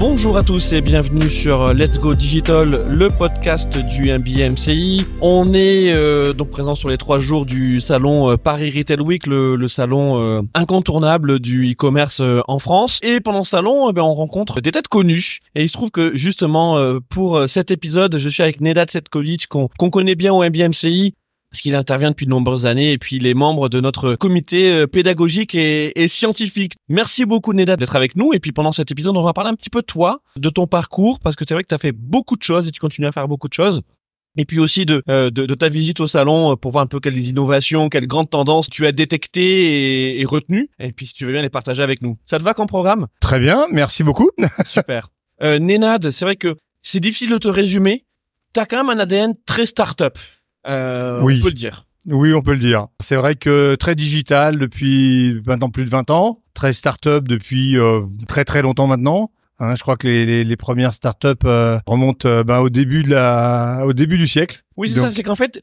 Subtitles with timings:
[0.00, 5.04] Bonjour à tous et bienvenue sur Let's Go Digital, le podcast du MBA MCI.
[5.20, 9.26] On est euh, donc présent sur les trois jours du salon euh, Paris Retail Week,
[9.26, 12.98] le, salon euh, incontournable du e-commerce en France.
[13.02, 15.40] Et pendant ce salon, eh ben, on rencontre des têtes connues.
[15.54, 19.90] Et il se trouve que justement pour cet épisode, je suis avec Nedad Setkovic qu'on
[19.90, 21.12] connaît bien au MBA MCI
[21.50, 24.70] parce qu'il intervient depuis de nombreuses années et puis il est membre de notre comité
[24.72, 26.74] euh, pédagogique et, scientifique.
[26.88, 29.54] Merci beaucoup Neda d'être avec nous et puis pendant cet épisode on va parler un
[29.54, 31.92] petit peu de toi, de ton parcours parce que c'est vrai que tu as fait
[31.92, 33.82] beaucoup de choses et tu continues à faire beaucoup de choses.
[34.36, 37.00] Et puis aussi de, euh, de, ta visite au salon euh, pour voir un peu
[37.00, 40.68] quelles innovations, quelles grandes tendances tu as détectées et, et retenues.
[40.78, 42.16] Et puis si tu veux bien les partager avec nous.
[42.26, 43.08] Ça te va comme programme?
[43.20, 44.30] Très bien, merci beaucoup.
[44.64, 45.08] Super.
[45.42, 48.04] Euh, Nénad, c'est vrai que c'est difficile de te résumer.
[48.52, 50.18] T'as quand même un ADN très start-up.
[50.66, 51.38] Euh, oui.
[51.40, 51.86] On peut le dire.
[52.06, 52.86] Oui, on peut le dire.
[53.00, 58.02] C'est vrai que très digital depuis maintenant plus de 20 ans, très start-up depuis euh,
[58.26, 59.30] très très longtemps maintenant.
[59.58, 63.02] Hein, je crois que les, les, les premières startups euh, remontent euh, ben, au début
[63.02, 64.64] de la, au début du siècle.
[64.78, 65.10] Oui, c'est ça.
[65.10, 65.60] C'est qu'en fait,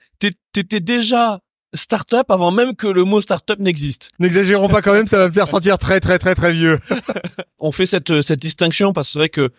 [0.53, 1.39] t'étais déjà
[1.73, 4.09] start-up avant même que le mot start-up n'existe.
[4.19, 6.77] N'exagérons pas quand même, ça va me faire sentir très très très très vieux.
[7.59, 9.51] On fait cette cette distinction parce que c'est vrai que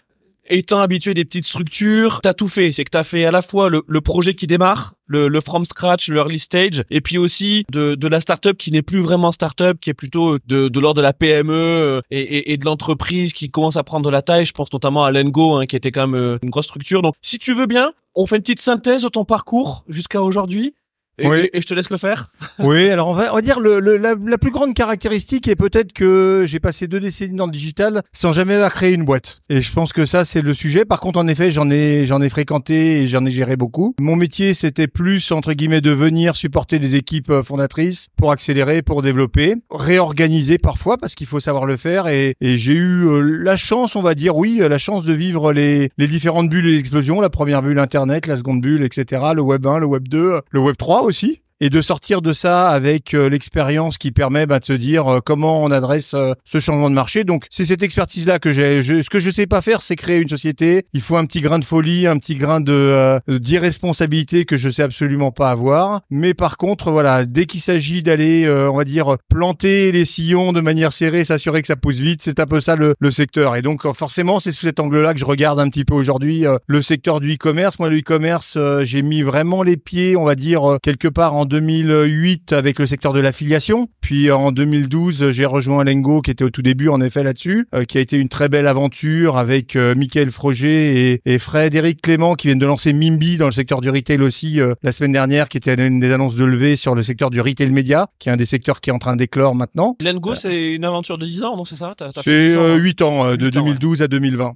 [0.48, 2.72] étant habitué des petites structures, t'as tout fait.
[2.72, 5.64] C'est que t'as fait à la fois le, le, projet qui démarre, le, le from
[5.64, 9.32] scratch, le early stage, et puis aussi de, de la startup qui n'est plus vraiment
[9.32, 12.64] startup, qui est plutôt de, de l'ordre de la PME euh, et, et, et de
[12.64, 14.44] l'entreprise qui commence à prendre de la taille.
[14.44, 17.02] Je pense notamment à Lengo, hein, qui était quand même euh, une grosse structure.
[17.02, 20.74] Donc, si tu veux bien, on fait une petite synthèse de ton parcours jusqu'à aujourd'hui
[21.18, 21.50] et, oui.
[21.52, 22.28] et, je te laisse le faire.
[22.58, 25.56] oui, alors on va, on va dire le, le la, la, plus grande caractéristique est
[25.56, 29.40] peut-être que j'ai passé deux décennies dans le digital sans jamais avoir créé une boîte.
[29.48, 30.84] Et je pense que ça c'est le sujet.
[30.84, 33.94] Par contre, en effet, j'en ai j'en ai fréquenté et j'en ai géré beaucoup.
[34.00, 38.82] Mon métier c'était plus entre guillemets de venir supporter des équipes euh, fondatrices pour accélérer,
[38.82, 42.06] pour développer, réorganiser parfois parce qu'il faut savoir le faire.
[42.06, 45.52] Et, et j'ai eu euh, la chance, on va dire, oui, la chance de vivre
[45.52, 47.20] les les différentes bulles et les explosions.
[47.20, 49.22] La première bulle Internet, la seconde bulle, etc.
[49.34, 52.68] Le Web 1, le Web 2, le Web 3 aussi et de sortir de ça
[52.68, 56.60] avec euh, l'expérience qui permet bah, de se dire euh, comment on adresse euh, ce
[56.60, 57.24] changement de marché.
[57.24, 58.82] Donc c'est cette expertise là que j'ai.
[58.82, 60.86] ce que je sais pas faire, c'est créer une société.
[60.92, 64.82] Il faut un petit grain de folie, un petit grain de d'irresponsabilité que je sais
[64.82, 66.02] absolument pas avoir.
[66.10, 70.60] Mais par contre, voilà, dès qu'il s'agit d'aller, on va dire, planter les sillons de
[70.60, 73.56] manière serrée, s'assurer que ça pousse vite, c'est un peu ça le, le secteur.
[73.56, 76.82] Et donc forcément, c'est sous cet angle-là que je regarde un petit peu aujourd'hui le
[76.82, 77.78] secteur du e-commerce.
[77.78, 82.52] Moi, le e-commerce, j'ai mis vraiment les pieds, on va dire, quelque part en 2008
[82.52, 83.88] avec le secteur de l'affiliation.
[84.00, 87.84] Puis en 2012, j'ai rejoint Lengo qui était au tout début en effet là-dessus, euh,
[87.84, 92.34] qui a été une très belle aventure avec euh, Michael Froger et, et Frédéric Clément
[92.34, 95.48] qui viennent de lancer Mimbi dans le secteur du retail aussi euh, la semaine dernière,
[95.48, 98.32] qui était une des annonces de levée sur le secteur du retail média, qui est
[98.32, 99.96] un des secteurs qui est en train d'éclore maintenant.
[100.00, 101.94] Lengo, c'est une aventure de 10 ans, non c'est ça?
[102.22, 104.54] C'est 8 ans, de 2012 à 2020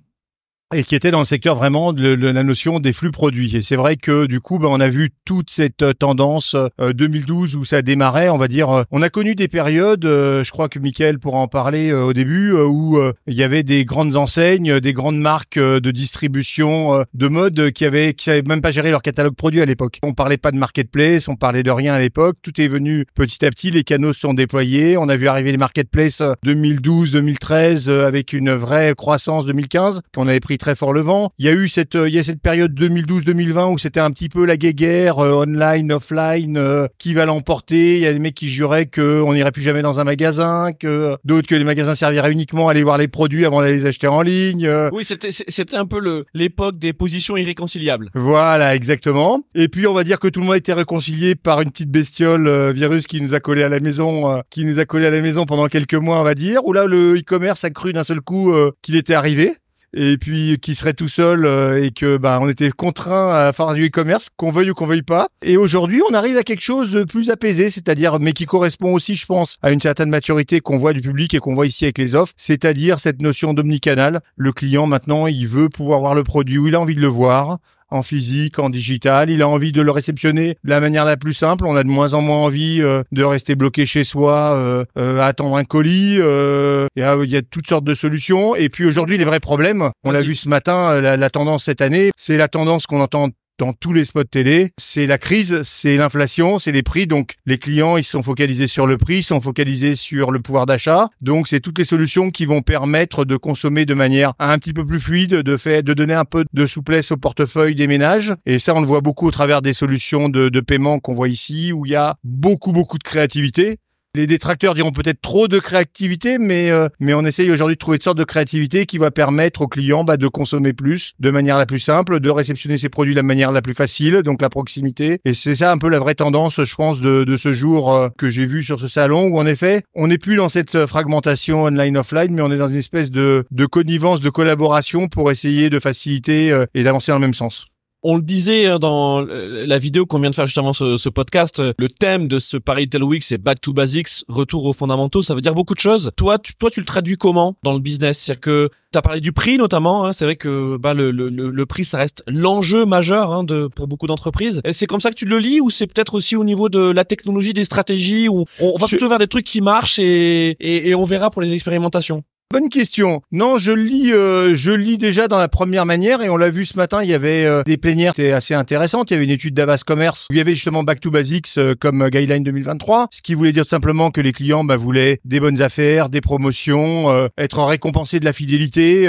[0.73, 3.57] et qui était dans le secteur vraiment de, la notion des flux produits.
[3.57, 7.55] Et c'est vrai que du coup, ben, on a vu toute cette euh, tendance 2012
[7.55, 8.71] euh, où ça démarrait, on va dire.
[8.71, 12.53] Euh, on a connu des périodes, je crois que Mickaël pourra en parler au début,
[12.53, 17.85] où il y avait des grandes enseignes, des grandes marques de distribution de mode qui
[17.85, 19.99] avaient qui savaient même pas gérer leur catalogue produit à l'époque.
[20.03, 22.37] On parlait pas de marketplace, on parlait de rien à l'époque.
[22.43, 24.97] Tout est venu petit à petit, les canaux se sont déployés.
[24.97, 30.41] On a vu arriver les marketplaces 2012, 2013 avec une vraie croissance 2015 qu'on avait
[30.41, 31.33] pris très fort le vent.
[31.41, 34.13] Il y a eu cette, euh, il y a cette période 2012-2020 où c'était un
[34.13, 37.97] petit peu la guéguerre euh, online, offline, euh, qui va l'emporter.
[37.97, 41.17] Il y a des mecs qui juraient qu'on n'irait plus jamais dans un magasin, que
[41.25, 44.07] d'autres que les magasins serviraient uniquement à aller voir les produits avant d'aller les acheter
[44.07, 44.71] en ligne.
[44.93, 48.11] Oui, c'était, c'était un peu le, l'époque des positions irréconciliables.
[48.15, 49.43] Voilà, exactement.
[49.57, 51.91] Et puis on va dire que tout le monde a été réconcilié par une petite
[51.91, 55.21] bestiole virus qui nous a collé à la maison, qui nous a collé à la
[55.21, 56.65] maison pendant quelques mois, on va dire.
[56.65, 59.57] Où là, le e-commerce a cru d'un seul coup qu'il était arrivé
[59.95, 63.75] et puis qui serait tout seul euh, et que ben on était contraint à faire
[63.75, 65.29] du e-commerce, qu'on veuille ou qu'on veuille pas.
[65.43, 69.15] Et aujourd'hui, on arrive à quelque chose de plus apaisé, c'est-à-dire mais qui correspond aussi,
[69.15, 71.99] je pense, à une certaine maturité qu'on voit du public et qu'on voit ici avec
[71.99, 74.21] les offres, c'est-à-dire cette notion d'omnicanal.
[74.37, 77.07] Le client maintenant, il veut pouvoir voir le produit où il a envie de le
[77.09, 77.59] voir
[77.93, 79.31] en physique, en digital.
[79.31, 81.67] Il a envie de le réceptionner de la manière la plus simple.
[81.67, 85.21] On a de moins en moins envie euh, de rester bloqué chez soi, euh, euh,
[85.21, 86.17] à attendre un colis.
[86.17, 88.57] Il y, a, il, y a, toutes sortes de solutions.
[88.57, 91.81] Et puis aujourd'hui, les vrais problèmes, on l'a vu ce matin, la, la tendance cette
[91.81, 95.97] année, c'est la tendance qu'on entend dans tous les spots télé, c'est la crise, c'est
[95.97, 97.07] l'inflation, c'est les prix.
[97.07, 100.67] Donc les clients, ils sont focalisés sur le prix, ils sont focalisés sur le pouvoir
[100.67, 101.09] d'achat.
[101.21, 104.85] Donc c'est toutes les solutions qui vont permettre de consommer de manière un petit peu
[104.87, 108.35] plus fluide, de fait, de donner un peu de souplesse au portefeuille des ménages.
[108.47, 111.29] Et ça, on le voit beaucoup au travers des solutions de, de paiement qu'on voit
[111.29, 113.79] ici, où il y a beaucoup beaucoup de créativité.
[114.15, 117.97] Les détracteurs diront peut-être trop de créativité, mais euh, mais on essaye aujourd'hui de trouver
[117.97, 121.57] une sorte de créativité qui va permettre aux clients bah, de consommer plus, de manière
[121.57, 124.51] la plus simple, de réceptionner ses produits de la manière la plus facile, donc la
[124.51, 125.21] proximité.
[125.25, 128.09] Et c'est ça un peu la vraie tendance, je pense, de, de ce jour euh,
[128.19, 131.65] que j'ai vu sur ce salon, où en effet, on n'est plus dans cette fragmentation
[131.65, 135.81] online-offline, mais on est dans une espèce de, de connivence, de collaboration pour essayer de
[135.81, 137.67] faciliter euh, et d'avancer dans le même sens.
[138.05, 141.63] On le disait hein, dans la vidéo qu'on vient de faire juste avant ce, podcast,
[141.79, 145.23] le thème de ce Paris Tel Week, c'est Back to Basics, retour aux fondamentaux.
[145.23, 146.11] Ça veut dire beaucoup de choses.
[146.17, 148.19] Toi, tu, toi, tu le traduis comment dans le business?
[148.19, 150.05] C'est-à-dire que tu as parlé du prix notamment.
[150.05, 153.69] Hein, c'est vrai que bah, le, le, le, prix, ça reste l'enjeu majeur hein, de,
[153.69, 154.61] pour beaucoup d'entreprises.
[154.65, 156.81] Et c'est comme ça que tu le lis ou c'est peut-être aussi au niveau de
[156.81, 160.89] la technologie, des stratégies où on, va plutôt vers des trucs qui marchent et, et,
[160.89, 162.25] et on verra pour les expérimentations?
[162.53, 163.23] Bonne question.
[163.33, 166.67] Non, je lis, euh, je lis déjà dans la première manière et on l'a vu
[166.67, 167.03] ce matin.
[167.03, 169.11] Il y avait euh, des plénières qui étaient assez intéressantes.
[169.11, 171.49] Il y avait une étude d'Avas Commerce où il y avait justement Back to Basics
[171.57, 175.41] euh, comme guideline 2023, ce qui voulait dire simplement que les clients bah, voulaient des
[175.41, 179.09] bonnes affaires, des promotions, être récompensés de la fidélité,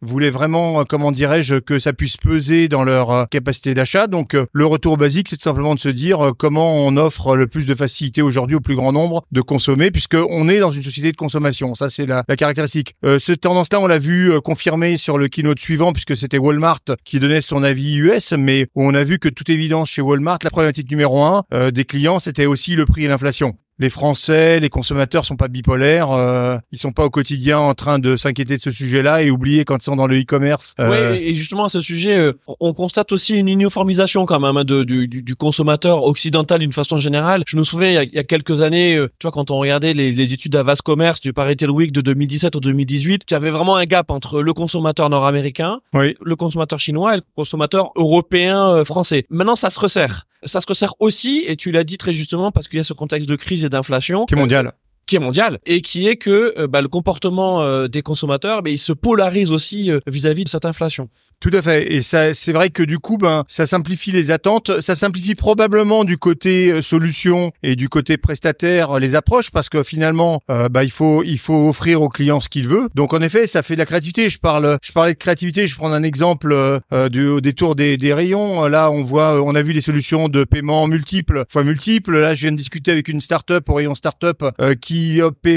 [0.00, 4.06] voulaient vraiment, comment dirais-je, que ça puisse peser dans leur capacité d'achat.
[4.06, 7.74] Donc le retour basique, c'est simplement de se dire comment on offre le plus de
[7.74, 11.16] facilité aujourd'hui au plus grand nombre de consommer, puisque on est dans une société de
[11.18, 11.74] consommation.
[11.74, 12.69] Ça, c'est la caractéristique
[13.04, 16.80] euh, ce tendance-là, on l'a vu euh, confirmé sur le keynote suivant, puisque c'était Walmart
[17.04, 20.50] qui donnait son avis US, mais on a vu que toute évidence chez Walmart, la
[20.50, 24.68] problématique numéro un euh, des clients, c'était aussi le prix et l'inflation les Français, les
[24.68, 28.62] consommateurs sont pas bipolaires, euh, ils sont pas au quotidien en train de s'inquiéter de
[28.62, 30.74] ce sujet-là et oublier quand ils sont dans le e-commerce.
[30.78, 31.12] Euh...
[31.12, 34.64] Oui, et justement à ce sujet, euh, on constate aussi une uniformisation quand même hein,
[34.64, 37.42] de, du, du, consommateur occidental d'une façon générale.
[37.46, 40.12] Je me souviens il y a, quelques années, euh, tu vois, quand on regardait les,
[40.12, 43.76] les études d'Avas Commerce du Paris Week de 2017 au 2018, il y avait vraiment
[43.76, 46.14] un gap entre le consommateur nord-américain, oui.
[46.20, 49.24] le consommateur chinois et le consommateur européen euh, français.
[49.30, 50.26] Maintenant, ça se resserre.
[50.42, 52.94] Ça se resserre aussi, et tu l'as dit très justement, parce qu'il y a ce
[52.94, 54.26] contexte de crise et d'inflation.
[54.26, 54.72] Qui est mondial
[55.10, 58.72] qui est mondial et qui est que euh, bah, le comportement euh, des consommateurs, mais
[58.72, 61.08] il se polarise aussi vis-à-vis -vis de cette inflation.
[61.40, 61.90] Tout à fait.
[61.90, 64.82] Et ça, c'est vrai que du coup, ben, ça simplifie les attentes.
[64.82, 69.82] Ça simplifie probablement du côté euh, solution et du côté prestataire les approches parce que
[69.82, 72.90] finalement, euh, bah, il faut, il faut offrir au client ce qu'il veut.
[72.94, 74.28] Donc en effet, ça fait de la créativité.
[74.28, 75.66] Je parle, je parlais de créativité.
[75.66, 78.66] Je prends un exemple euh, du, au détour des, des rayons.
[78.66, 82.18] Là, on voit, on a vu des solutions de paiement multiples, fois multiples.
[82.18, 84.99] Là, je viens de discuter avec une start-up au rayon start-up euh, qui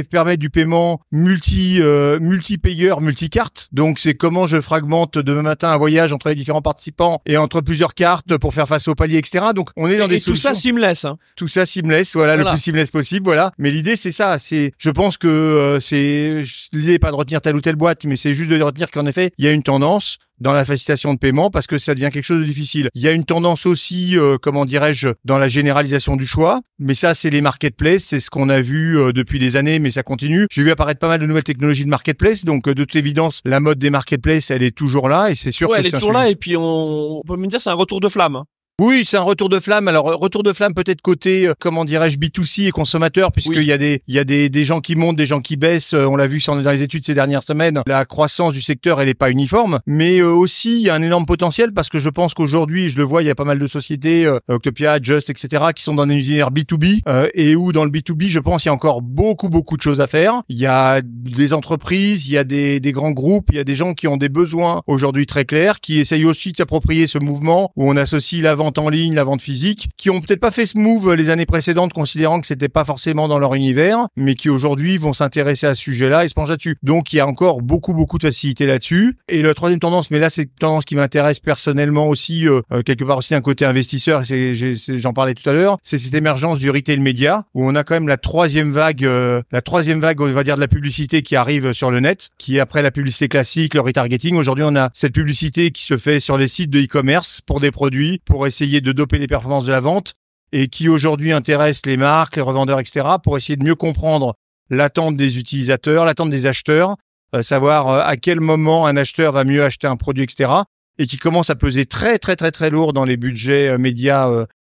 [0.09, 1.79] permet du paiement multi,
[2.19, 3.69] multi-payeur, multi-carte.
[3.71, 7.61] Donc c'est comment je fragmente demain matin un voyage entre les différents participants et entre
[7.61, 9.45] plusieurs cartes pour faire face au palier, etc.
[9.55, 10.49] Donc on est dans des solutions.
[10.49, 11.05] Tout ça seamless.
[11.05, 11.17] Hein.
[11.35, 13.51] Tout ça seamless, voilà, le plus seamless possible, voilà.
[13.57, 17.55] Mais l'idée c'est ça, c'est, je pense que euh, c'est l'idée pas de retenir telle
[17.55, 20.17] ou telle boîte, mais c'est juste de retenir qu'en effet il y a une tendance
[20.39, 22.89] dans la facilitation de paiement parce que ça devient quelque chose de difficile.
[22.95, 26.95] Il y a une tendance aussi, euh, comment dirais-je, dans la généralisation du choix, mais
[26.95, 30.03] ça c'est les marketplaces, c'est ce qu'on a vu euh, depuis des années, mais ça
[30.03, 30.47] continue.
[30.51, 33.41] J'ai vu apparaître pas mal de nouvelles technologies de marketplace, donc euh, de toute évidence,
[33.45, 35.91] la mode des marketplaces, elle est toujours là et c'est sûr ouais, que elle est
[35.91, 38.43] toujours là et puis on, on peut me dire c'est un retour de flamme.
[38.81, 39.87] Oui, c'est un retour de flamme.
[39.87, 43.77] Alors retour de flamme peut-être côté euh, comment dirais-je B2C et consommateur puisqu'il y a
[43.77, 46.15] des il y a des, des gens qui montent, des gens qui baissent, euh, on
[46.15, 47.83] l'a vu dans les études ces dernières semaines.
[47.85, 51.03] La croissance du secteur, elle est pas uniforme, mais euh, aussi il y a un
[51.03, 53.59] énorme potentiel parce que je pense qu'aujourd'hui, je le vois, il y a pas mal
[53.59, 55.65] de sociétés Octopia, Just etc.
[55.75, 57.01] qui sont dans des univers B2B
[57.35, 60.01] et où dans le B2B, je pense il y a encore beaucoup beaucoup de choses
[60.01, 60.41] à faire.
[60.49, 63.63] Il y a des entreprises, il y a des des grands groupes, il y a
[63.63, 67.19] des gens qui ont des besoins aujourd'hui très clairs qui essayent aussi de s'approprier ce
[67.19, 70.51] mouvement où on associe la vente en ligne, la vente physique, qui ont peut-être pas
[70.51, 74.35] fait ce move les années précédentes, considérant que c'était pas forcément dans leur univers, mais
[74.35, 76.77] qui aujourd'hui vont s'intéresser à ce sujet-là et se pencher là-dessus.
[76.81, 79.17] Donc il y a encore beaucoup beaucoup de facilité là-dessus.
[79.27, 82.81] Et la troisième tendance, mais là c'est une tendance qui m'intéresse personnellement aussi, euh, euh,
[82.83, 84.53] quelque part aussi un côté investisseur, et
[84.87, 87.95] j'en parlais tout à l'heure, c'est cette émergence du retail média, où on a quand
[87.95, 91.35] même la troisième vague, euh, la troisième vague, on va dire de la publicité qui
[91.35, 94.35] arrive sur le net, qui est après la publicité classique, le retargeting.
[94.37, 97.71] Aujourd'hui on a cette publicité qui se fait sur les sites de e-commerce pour des
[97.71, 100.13] produits, pour essayer de doper les performances de la vente
[100.51, 103.07] et qui aujourd'hui intéresse les marques, les revendeurs, etc.
[103.23, 104.35] pour essayer de mieux comprendre
[104.69, 106.95] l'attente des utilisateurs, l'attente des acheteurs,
[107.33, 110.51] euh, savoir euh, à quel moment un acheteur va mieux acheter un produit, etc.
[110.99, 114.29] Et qui commence à peser très très très très lourd dans les budgets euh, médias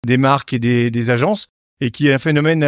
[0.07, 1.49] des marques et des, agences
[1.81, 2.65] et qui est un phénomène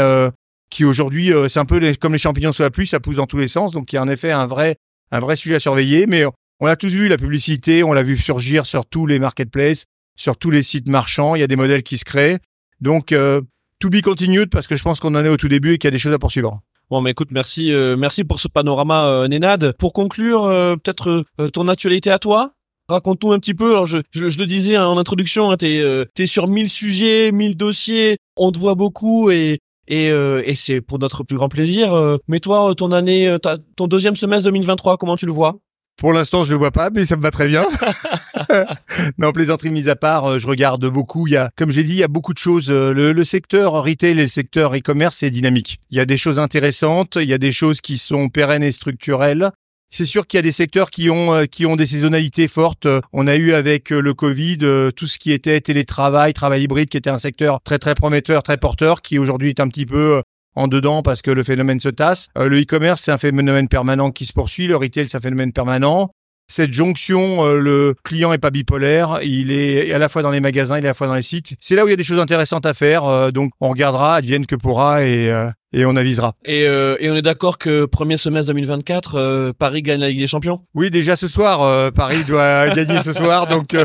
[0.70, 3.38] qui aujourd'hui c'est un peu comme les champignons sous la pluie, ça pousse dans tous
[3.38, 3.72] les sens.
[3.72, 4.76] Donc il y a en effet un vrai
[5.12, 6.06] un vrai sujet à surveiller.
[6.06, 6.24] Mais
[6.60, 9.84] on l'a tous vu la publicité, on l'a vu surgir sur tous les marketplaces,
[10.18, 11.34] sur tous les sites marchands.
[11.34, 12.38] Il y a des modèles qui se créent.
[12.82, 13.40] Donc, euh,
[13.78, 15.88] to be continued parce que je pense qu'on en est au tout début et qu'il
[15.88, 16.60] y a des choses à poursuivre.
[16.90, 19.74] Bon, mais écoute, merci, euh, merci pour ce panorama, euh, Nénade.
[19.78, 22.52] Pour conclure, euh, peut-être ton actualité à toi.
[22.88, 23.72] Raconte-nous un petit peu.
[23.72, 25.84] Alors, je, je, le disais en introduction, hein, t'es
[26.18, 28.16] es sur 1000 sujets, 1000 dossiers.
[28.36, 29.58] On te voit beaucoup et
[29.90, 32.18] et, et c'est pour notre plus grand plaisir.
[32.28, 33.34] mais toi, ton année,
[33.74, 35.56] ton deuxième semestre 2023, comment tu le vois?
[35.98, 37.66] Pour l'instant, je le vois pas, mais ça me va très bien.
[39.18, 41.26] non, plaisanterie mise à part, euh, je regarde beaucoup.
[41.26, 42.70] Il y a, comme j'ai dit, il y a beaucoup de choses.
[42.70, 45.80] Euh, le, le secteur retail et le secteur e-commerce, c'est dynamique.
[45.90, 48.72] Il y a des choses intéressantes, il y a des choses qui sont pérennes et
[48.72, 49.50] structurelles.
[49.90, 52.86] C'est sûr qu'il y a des secteurs qui ont euh, qui ont des saisonnalités fortes.
[53.12, 54.58] On a eu avec le Covid
[54.94, 58.58] tout ce qui était télétravail, travail hybride, qui était un secteur très très prometteur, très
[58.58, 60.22] porteur, qui aujourd'hui est un petit peu
[60.54, 62.28] en dedans parce que le phénomène se tasse.
[62.36, 64.66] Euh, le e-commerce, c'est un phénomène permanent qui se poursuit.
[64.66, 66.10] Le retail, c'est un phénomène permanent.
[66.50, 70.40] Cette jonction, euh, le client est pas bipolaire, il est à la fois dans les
[70.40, 71.52] magasins, il est à la fois dans les sites.
[71.60, 74.14] C'est là où il y a des choses intéressantes à faire, euh, donc on regardera,
[74.14, 75.30] advienne que pourra et
[75.74, 76.32] et on avisera.
[76.46, 80.62] Et, et on est d'accord que premier semestre 2024, Paris gagne la Ligue des Champions?
[80.74, 83.76] Oui, déjà ce soir, Paris doit gagner ce soir, donc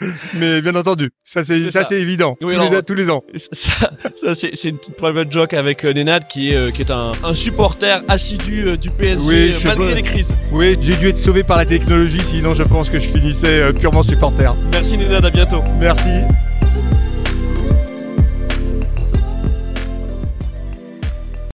[0.34, 3.22] mais bien entendu, ça c'est ça, c'est évident tous, les, tous, les, ans.
[3.52, 6.90] Ça, ça c'est une petite private joke avec euh, Nenad qui est euh, qui est
[6.90, 10.34] un, un supporter assidu euh, du PSG oui, malgré les crises.
[10.50, 14.02] Oui, j'ai dû être sauvé par la technologie, sinon je pense que je finissais purement
[14.02, 14.56] supporter.
[14.72, 15.62] Merci Nenad, à bientôt.
[15.78, 16.22] Merci.